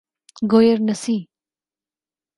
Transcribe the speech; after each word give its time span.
Guernsey 0.51 1.17